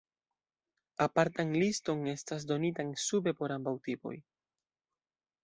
[1.05, 4.17] Apartan liston estas donitan sube por ambaŭ tipoj.